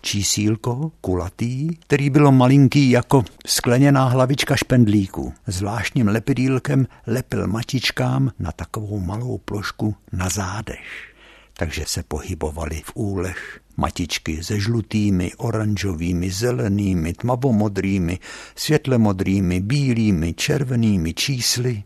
[0.01, 5.33] Čísílko, kulatý, který bylo malinký jako skleněná hlavička špendlíku.
[5.47, 11.13] Zvláštním lepidílkem lepil matičkám na takovou malou plošku na zádech
[11.57, 18.19] takže se pohybovali v úlech matičky se žlutými, oranžovými, zelenými, tmavomodrými,
[18.55, 21.83] světlemodrými, bílými, červenými čísly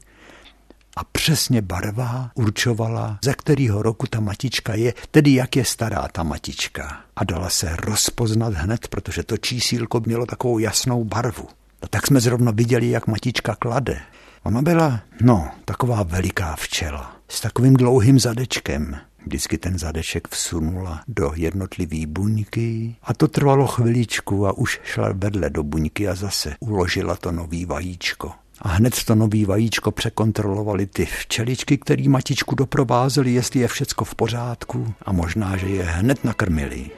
[0.98, 6.24] a přesně barva určovala, ze kterého roku ta matička je, tedy jak je stará ta
[6.24, 7.02] matička.
[7.16, 11.48] A dala se rozpoznat hned, protože to čísílko mělo takovou jasnou barvu.
[11.82, 14.00] A tak jsme zrovna viděli, jak matička klade.
[14.44, 21.32] Ona byla, no, taková veliká včela, s takovým dlouhým zadečkem, Vždycky ten zadeček vsunula do
[21.36, 27.16] jednotlivý buňky a to trvalo chviličku a už šla vedle do buňky a zase uložila
[27.16, 28.32] to nový vajíčko.
[28.62, 34.16] A hned to nový vajíčko překontrolovali ty včeličky, který matičku doprovázeli, jestli je všecko v
[34.16, 36.90] pořádku a možná, že je hned nakrmili.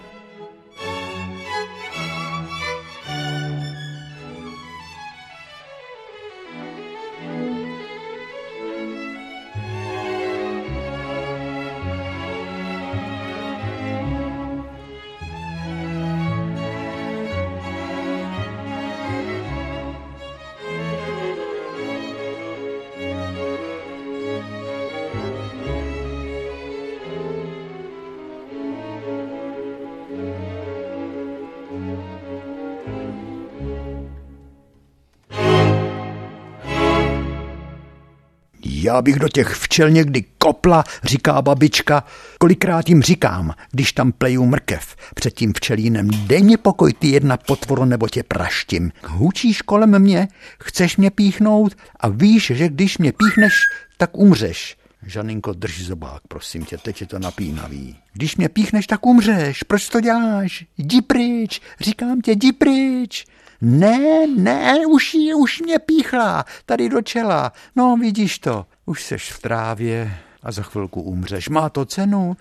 [38.89, 42.03] Já bych do těch včel někdy kopla, říká babička.
[42.39, 47.37] Kolikrát jim říkám, když tam pleju mrkev před tím včelínem, dej mi pokoj ty jedna
[47.37, 48.91] potvoro nebo tě praštím.
[49.07, 50.27] Hučíš kolem mě,
[50.63, 53.53] chceš mě píchnout a víš, že když mě píchneš,
[53.97, 54.77] tak umřeš.
[55.05, 57.97] Žaninko, drž zobák, prosím tě, teď je to napínavý.
[58.13, 59.63] Když mě píchneš, tak umřeš.
[59.63, 60.65] Proč to děláš?
[60.77, 63.25] Jdi pryč, říkám tě, jdi pryč.
[63.61, 67.51] Ne, ne, už, už mě píchla, tady do čela.
[67.75, 71.49] No, vidíš to, už seš v trávě a za chvilku umřeš.
[71.49, 72.37] Má to cenu?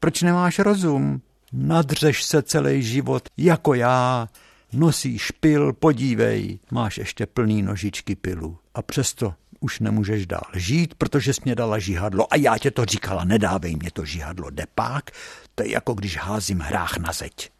[0.00, 1.22] Proč nemáš rozum?
[1.52, 4.28] Nadřeš se celý život, jako já.
[4.72, 8.58] Nosíš pil, podívej, máš ještě plný nožičky pilu.
[8.74, 12.84] A přesto už nemůžeš dál žít, protože jsi mě dala žihadlo a já tě to
[12.84, 15.10] říkala, nedávej mě to žihadlo, depák,
[15.54, 17.50] to je jako když házím hrách na zeď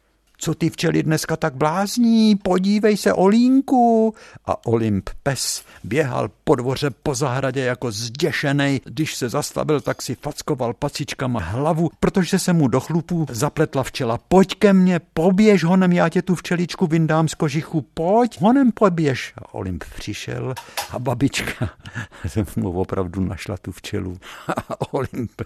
[0.41, 4.15] co ty včely dneska tak blázní, podívej se Olínku.
[4.45, 8.81] A Olymp pes běhal po dvoře po zahradě jako zděšený.
[8.85, 14.17] Když se zastavil, tak si fackoval pacičkama hlavu, protože se mu do chlupů zapletla včela.
[14.27, 19.33] Pojď ke mně, poběž honem, já tě tu včeličku vyndám z kožichu, pojď, honem poběž.
[19.37, 20.53] A Olymp přišel
[20.91, 21.69] a babička
[22.55, 24.17] mu opravdu našla tu včelu.
[24.47, 25.41] A Olymp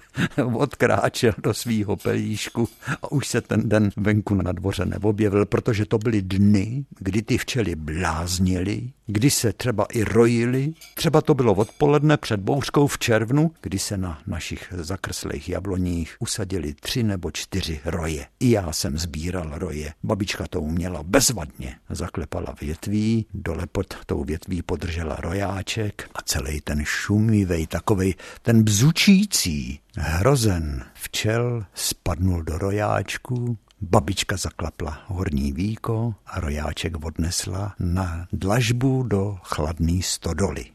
[0.54, 2.70] odkráčel do svýho pelíšku
[3.02, 7.38] a už se ten den venku na dvoře neobjevil, protože to byly dny, kdy ty
[7.38, 10.74] včely bláznily, kdy se třeba i rojily.
[10.96, 16.74] Třeba to bylo odpoledne před bouřkou v červnu, kdy se na našich zakrslých jabloních usadili
[16.74, 18.26] tři nebo čtyři roje.
[18.40, 19.94] I já jsem sbíral roje.
[20.04, 21.76] Babička to uměla bezvadně.
[21.90, 29.80] Zaklepala větví, dole pod tou větví podržela rojáček a celý ten šumivej, takovej ten bzučící,
[29.98, 39.38] hrozen včel spadnul do rojáčku, Babička zaklapla horní víko a rojáček odnesla na dlažbu do
[39.44, 40.66] chladný stodoly.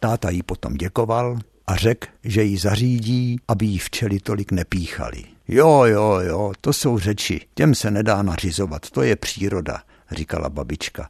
[0.00, 5.24] Táta jí potom děkoval a řekl, že ji zařídí, aby jí včely tolik nepíchali.
[5.48, 11.08] Jo, jo, jo, to jsou řeči, těm se nedá nařizovat, to je příroda, říkala babička.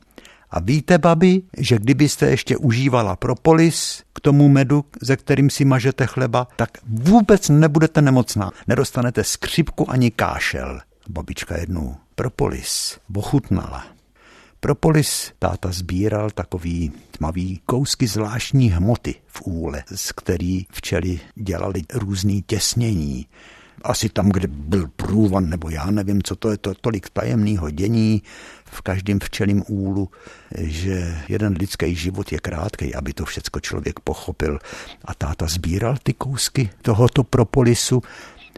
[0.50, 6.06] A víte, babi, že kdybyste ještě užívala propolis k tomu medu, ze kterým si mažete
[6.06, 8.50] chleba, tak vůbec nebudete nemocná.
[8.66, 10.80] Nedostanete skřipku ani kášel.
[11.08, 13.86] Babička jednou propolis ochutnala.
[14.60, 22.42] Propolis táta sbíral takový tmavý kousky zvláštní hmoty v úle, z který včely dělali různý
[22.42, 23.26] těsnění
[23.84, 28.22] asi tam, kde byl průvan, nebo já nevím, co to je, to tolik tajemného dění
[28.64, 30.10] v každém včelím úlu,
[30.58, 34.58] že jeden lidský život je krátký, aby to všecko člověk pochopil.
[35.04, 38.02] A táta sbíral ty kousky tohoto propolisu,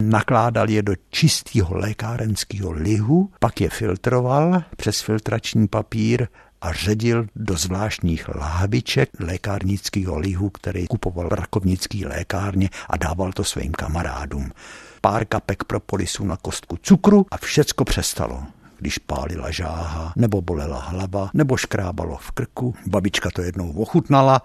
[0.00, 6.26] nakládal je do čistého lékárenského lihu, pak je filtroval přes filtrační papír
[6.60, 13.44] a ředil do zvláštních láhviček lékárnického lihu, který kupoval v rakovnický lékárně a dával to
[13.44, 14.52] svým kamarádům
[15.00, 18.42] pár kapek propolisu na kostku cukru a všecko přestalo
[18.80, 22.74] když pálila žáha, nebo bolela hlava, nebo škrábalo v krku.
[22.86, 24.42] Babička to jednou ochutnala.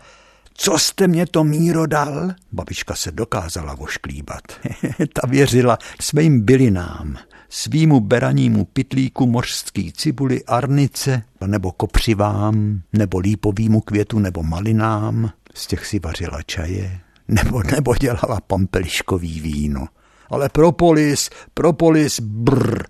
[0.58, 2.34] Co jste mě to míro dal?
[2.52, 4.42] Babička se dokázala vošklíbat.
[5.14, 7.18] Ta věřila svým bylinám,
[7.50, 15.32] svýmu beranímu pitlíku mořský cibuli, arnice, nebo kopřivám, nebo lípovýmu květu, nebo malinám.
[15.54, 19.88] Z těch si vařila čaje, nebo, nebo dělala pampeliškový víno.
[20.30, 22.84] Ale propolis, propolis, brr,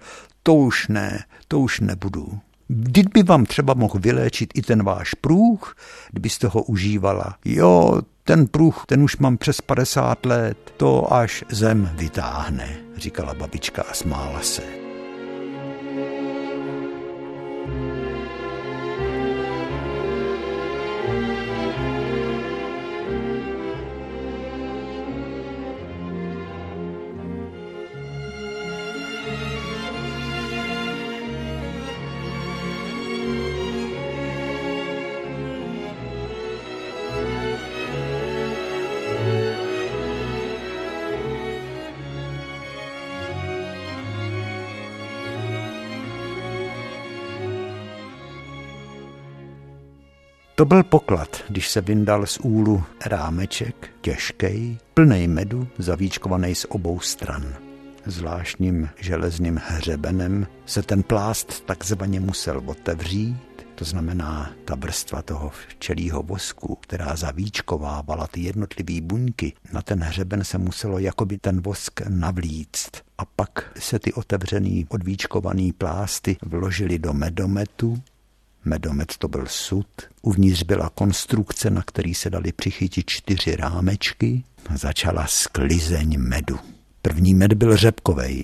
[0.44, 2.40] to už ne, to už nebudu.
[2.70, 5.76] Vždyť by vám třeba mohl vyléčit i ten váš průh,
[6.12, 7.36] kdybyste ho užívala.
[7.46, 13.82] Jo, ten průh, ten už mám přes 50 let, to až zem vytáhne, říkala babička
[13.82, 14.85] a smála se.
[50.56, 57.00] To byl poklad, když se vyndal z úlu rámeček, těžkej, plnej medu, zavíčkovaný z obou
[57.00, 57.54] stran.
[58.06, 66.24] Zvláštním železným hřebenem se ten plást takzvaně musel otevřít, to znamená ta vrstva toho včelího
[66.24, 72.92] vosku, která zavíčkovávala ty jednotlivé buňky, na ten hřeben se muselo jakoby ten vosk navlíct.
[73.18, 77.98] A pak se ty otevřený odvíčkovaný plásty vložily do medometu,
[78.66, 79.88] Medomet to byl sud,
[80.22, 84.44] uvnitř byla konstrukce, na který se dali přichytit čtyři rámečky
[84.76, 86.60] začala sklizeň medu.
[87.02, 88.44] První med byl řepkovej,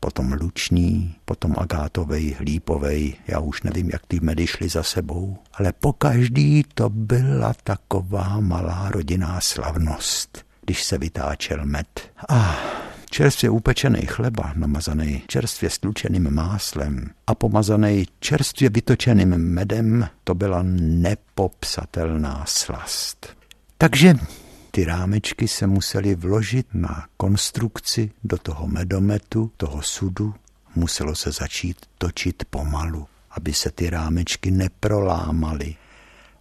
[0.00, 5.72] potom luční, potom agátovej, lípovej, já už nevím, jak ty medy šly za sebou, ale
[5.72, 12.10] po každý to byla taková malá rodinná slavnost, když se vytáčel med.
[12.28, 12.85] Ah,
[13.16, 22.44] čerstvě upečený chleba, namazaný čerstvě stlučeným máslem a pomazaný čerstvě vytočeným medem, to byla nepopsatelná
[22.48, 23.36] slast.
[23.78, 24.14] Takže
[24.70, 30.34] ty rámečky se musely vložit na konstrukci do toho medometu, toho sudu,
[30.74, 35.74] muselo se začít točit pomalu, aby se ty rámečky neprolámaly.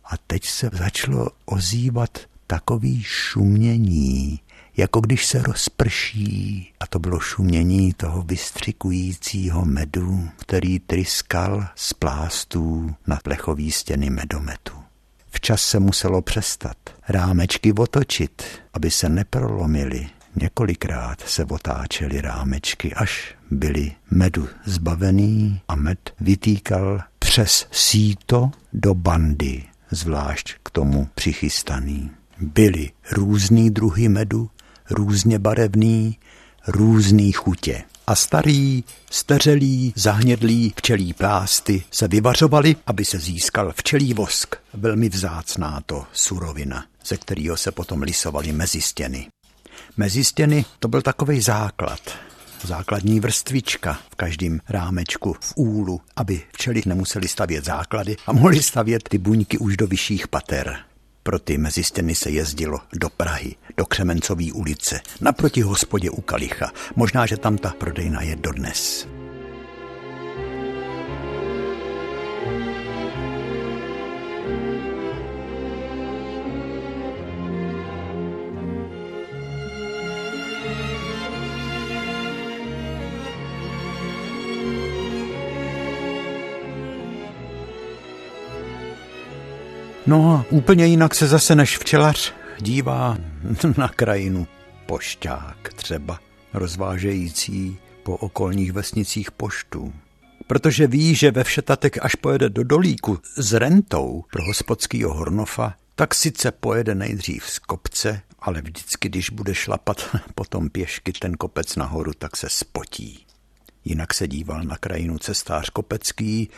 [0.05, 2.17] A teď se začalo ozývat
[2.47, 4.39] takový šumění,
[4.78, 6.71] jako když se rozprší.
[6.80, 14.73] A to bylo šumění toho vystřikujícího medu, který tryskal z plástů na plechový stěny medometu.
[15.30, 16.78] Včas se muselo přestat,
[17.09, 20.07] rámečky otočit, aby se neprolomily.
[20.41, 29.63] Několikrát se otáčely rámečky, až byly medu zbavený a med vytýkal přes síto do bandy,
[29.91, 32.11] zvlášť k tomu přichystaný.
[32.39, 34.49] Byly různý druhy medu,
[34.89, 36.17] různě barevný,
[36.67, 37.83] různý chutě.
[38.07, 45.81] A starý, steřelý, zahnědlý včelí plásty se vyvařovaly, aby se získal včelí vosk, velmi vzácná
[45.86, 49.27] to surovina, ze kterého se potom lisovaly mezistěny.
[49.97, 51.99] Mezistěny to byl takový základ,
[52.63, 59.09] základní vrstvička v každém rámečku v úlu, aby včely nemuseli stavět základy a mohli stavět
[59.09, 60.77] ty buňky už do vyšších pater.
[61.28, 66.71] Pro ty mezi stěny se jezdilo do Prahy, do Křemencové ulice, naproti hospodě u Kalicha.
[66.95, 69.07] Možná, že tam ta prodejna je dodnes.
[90.07, 93.17] No a úplně jinak se zase než včelař dívá
[93.77, 94.47] na krajinu
[94.85, 96.19] pošťák třeba,
[96.53, 99.93] rozvážející po okolních vesnicích poštu.
[100.47, 106.15] protože ví, že ve všetatek, až pojede do dolíku s rentou pro hospodskýho Hornofa, tak
[106.15, 112.11] sice pojede nejdřív z kopce, ale vždycky, když bude šlapat potom pěšky ten kopec nahoru,
[112.17, 113.25] tak se spotí.
[113.85, 116.49] Jinak se díval na krajinu cestář Kopecký,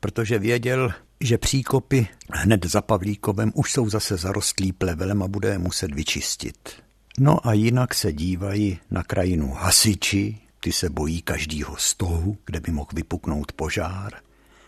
[0.00, 5.58] protože věděl, že příkopy hned za Pavlíkovem už jsou zase zarostlý plevelem a bude je
[5.58, 6.68] muset vyčistit.
[7.18, 12.72] No a jinak se dívají na krajinu hasiči, ty se bojí každýho stohu, kde by
[12.72, 14.12] mohl vypuknout požár.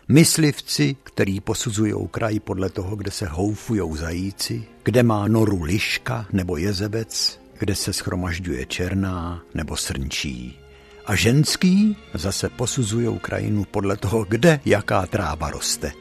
[0.07, 6.57] Myslivci, který posuzují kraj podle toho, kde se houfujou zajíci, kde má noru liška nebo
[6.57, 10.59] jezebec, kde se schromažďuje černá nebo srnčí.
[11.05, 15.91] A ženský zase posuzují krajinu podle toho, kde jaká tráva roste,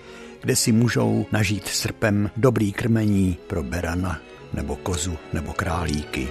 [0.42, 4.20] kde si můžou nažít srpem dobrý krmení pro berana
[4.52, 6.28] nebo kozu nebo králíky.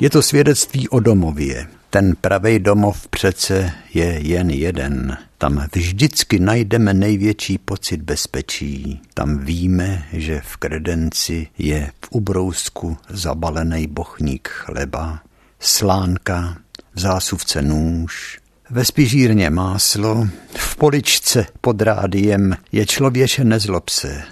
[0.00, 1.66] Je to svědectví o domově.
[1.94, 5.16] Ten pravej domov přece je jen jeden.
[5.38, 9.00] Tam vždycky najdeme největší pocit bezpečí.
[9.14, 15.20] Tam víme, že v kredenci je v ubrousku zabalený bochník chleba,
[15.60, 16.56] slánka,
[16.94, 18.40] v zásuvce nůž,
[18.70, 24.22] ve spižírně máslo, v poličce pod rádiem je člověče nezlob se,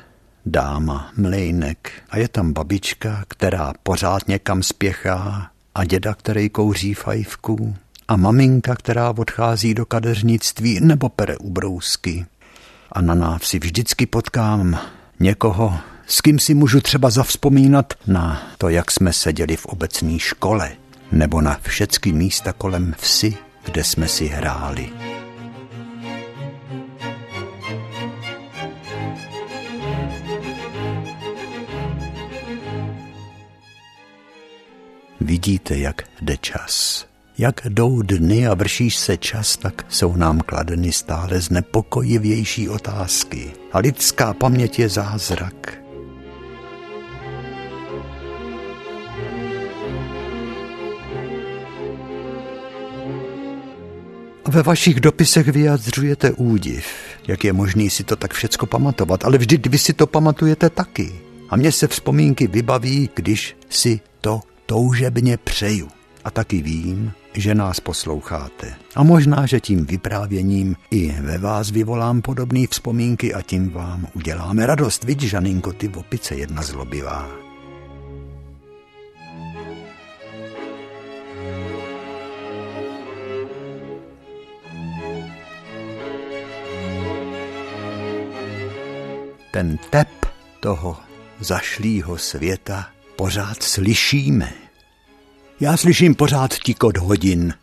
[0.46, 7.76] dáma, mlejnek a je tam babička, která pořád někam spěchá a děda, který kouří fajfku
[8.08, 12.26] a maminka, která odchází do kadeřnictví nebo pere ubrousky.
[12.92, 14.78] A na návsi vždycky potkám
[15.20, 20.72] někoho, s kým si můžu třeba zavzpomínat na to, jak jsme seděli v obecní škole,
[21.12, 25.11] nebo na všechny místa kolem vsi, kde jsme si hráli.
[35.22, 37.06] Vidíte, jak jde čas.
[37.38, 43.52] Jak jdou dny a vršíš se čas, tak jsou nám kladeny stále znepokojivější otázky.
[43.72, 45.78] A lidská paměť je zázrak.
[54.48, 56.86] Ve vašich dopisech vyjadřujete údiv,
[57.28, 61.12] jak je možný si to tak všecko pamatovat, ale vždyť vy si to pamatujete taky.
[61.50, 65.88] A mně se vzpomínky vybaví, když si to toužebně přeju.
[66.24, 68.74] A taky vím, že nás posloucháte.
[68.96, 74.66] A možná, že tím vyprávěním i ve vás vyvolám podobné vzpomínky a tím vám uděláme
[74.66, 75.04] radost.
[75.04, 77.28] Vidíš, Žaninko, ty opice jedna zlobivá.
[89.50, 90.08] Ten tep
[90.60, 90.96] toho
[91.40, 92.86] zašlýho světa
[93.16, 94.52] pořád slyšíme.
[95.60, 97.54] Já slyším pořád tikot hodin.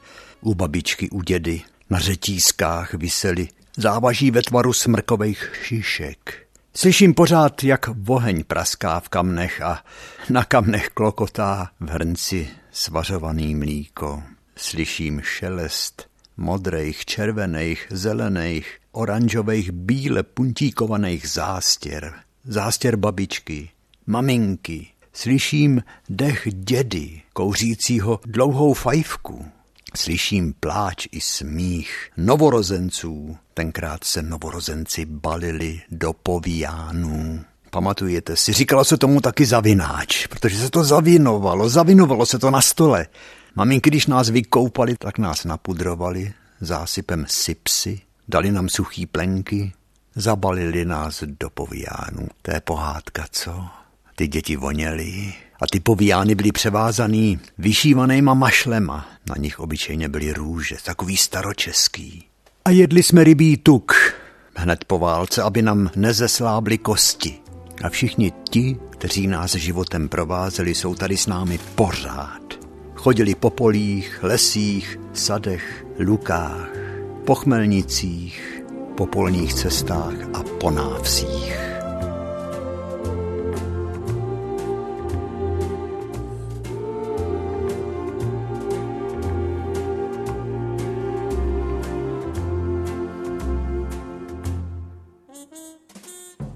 [0.42, 3.48] U babičky, u dědy, na řetízkách visely
[3.78, 6.48] závaží ve tvaru smrkových šišek.
[6.74, 9.84] Slyším pořád, jak voheň praská v kamnech a
[10.30, 14.24] na kamnech klokotá v hrnci svařovaný mlíko.
[14.56, 22.14] Slyším šelest modrých, červených, zelených, oranžových, bíle puntíkovaných zástěr.
[22.44, 23.70] Zástěr babičky,
[24.06, 29.46] maminky, Slyším dech dědy, kouřícího dlouhou fajfku.
[29.96, 33.38] Slyším pláč i smích novorozenců.
[33.54, 37.46] Tenkrát se novorozenci balili do povíjánů.
[37.70, 42.62] Pamatujete si, říkalo se tomu taky zavináč, protože se to zavinovalo, zavinovalo se to na
[42.62, 43.08] stole.
[43.56, 49.74] Maminky, když nás vykoupali, tak nás napudrovali zásypem sipsy, dali nám suchý plenky,
[50.16, 52.28] zabalili nás do povíjánů.
[52.42, 53.66] To je pohádka, co?
[54.20, 59.08] Ty děti voněly a ty povíjány byly převázaný vyšívanýma mašlema.
[59.30, 62.26] Na nich obyčejně byly růže, takový staročeský.
[62.66, 63.94] A jedli jsme rybí tuk
[64.56, 67.36] hned po válce, aby nám nezeslábly kosti.
[67.84, 72.60] A všichni ti, kteří nás životem provázeli, jsou tady s námi pořád.
[72.96, 76.70] Chodili po polích, lesích, sadech, lukách,
[77.26, 78.64] po chmelnicích,
[78.98, 81.79] po polních cestách a po návsích.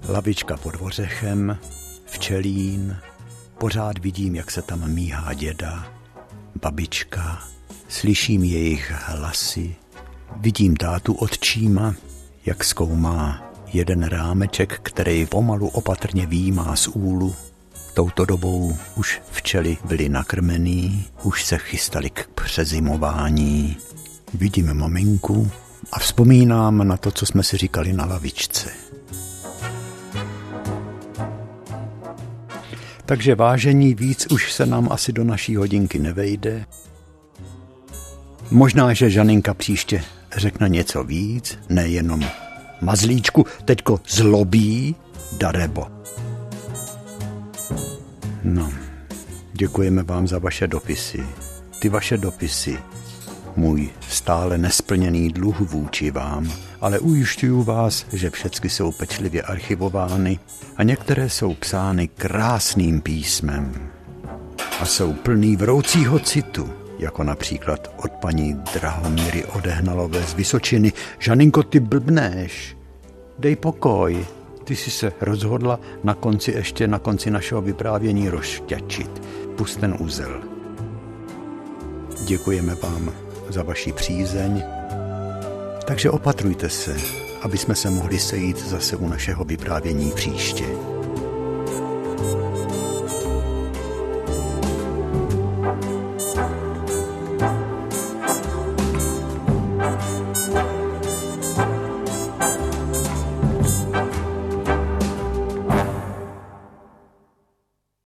[0.08, 1.58] Lavička pod ořechem,
[2.06, 2.96] včelín,
[3.58, 5.92] pořád vidím, jak se tam míhá děda,
[6.62, 7.42] babička,
[7.88, 9.76] slyším jejich hlasy,
[10.36, 11.94] Vidím tátu odčíma,
[12.46, 17.34] jak zkoumá jeden rámeček, který pomalu opatrně výjímá z úlu.
[17.94, 23.76] Touto dobou už včely byly nakrmený, už se chystali k přezimování.
[24.34, 25.50] Vidím maminku
[25.92, 28.83] a vzpomínám na to, co jsme si říkali na lavičce.
[33.06, 36.66] Takže vážení víc už se nám asi do naší hodinky nevejde.
[38.50, 40.04] Možná, že Žaninka příště
[40.36, 42.24] řekne něco víc, nejenom
[42.80, 44.96] mazlíčku, teďko zlobí
[45.38, 45.86] Darebo.
[48.44, 48.72] No,
[49.52, 51.26] děkujeme vám za vaše dopisy.
[51.78, 52.78] Ty vaše dopisy,
[53.56, 60.38] můj stále nesplněný dluh vůči vám, ale ujišťuju vás, že všechny jsou pečlivě archivovány
[60.76, 63.90] a některé jsou psány krásným písmem
[64.80, 70.92] a jsou plný vroucího citu jako například od paní Drahomíry Odehnalové z Vysočiny.
[71.18, 72.76] Žaninko, ty blbneš,
[73.38, 74.26] dej pokoj.
[74.64, 79.22] Ty jsi se rozhodla na konci ještě na konci našeho vyprávění rozšťačit.
[79.56, 80.40] Pust ten úzel.
[82.26, 84.62] Děkujeme vám za vaši přízeň.
[85.84, 86.96] Takže opatrujte se,
[87.42, 90.64] aby jsme se mohli sejít zase u našeho vyprávění příště.